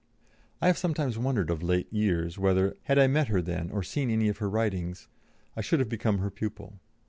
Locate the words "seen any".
3.83-4.29